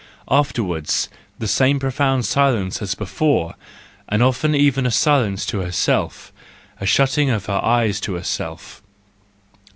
[0.31, 3.53] —Afterwards the same profound silence as be¬ fore:
[4.09, 6.33] and often even a silence to herself,
[6.79, 8.81] a shutting of her eyes to herself.